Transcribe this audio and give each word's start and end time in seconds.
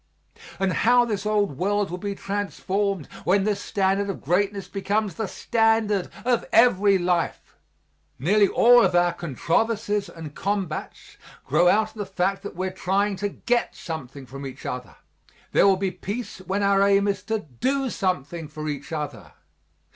And 0.59 0.73
how 0.73 1.05
this 1.05 1.27
old 1.27 1.59
world 1.59 1.91
will 1.91 1.99
be 1.99 2.15
transformed 2.15 3.05
when 3.23 3.43
this 3.43 3.61
standard 3.61 4.09
of 4.09 4.19
greatness 4.19 4.67
becomes 4.67 5.13
the 5.13 5.27
standard 5.27 6.09
of 6.25 6.43
every 6.51 6.97
life! 6.97 7.55
Nearly 8.17 8.47
all 8.47 8.83
of 8.83 8.95
our 8.95 9.13
controversies 9.13 10.09
and 10.09 10.33
combats 10.33 11.17
grow 11.45 11.67
out 11.67 11.89
of 11.89 11.93
the 11.97 12.07
fact 12.07 12.41
that 12.41 12.55
we 12.55 12.65
are 12.65 12.71
trying 12.71 13.15
to 13.17 13.29
get 13.29 13.75
something 13.75 14.25
from 14.25 14.43
each 14.43 14.65
other 14.65 14.95
there 15.51 15.67
will 15.67 15.77
be 15.77 15.91
peace 15.91 16.39
when 16.47 16.63
our 16.63 16.81
aim 16.81 17.07
is 17.07 17.21
to 17.25 17.37
do 17.37 17.91
something 17.91 18.47
for 18.47 18.67
each 18.67 18.91
other. 18.91 19.33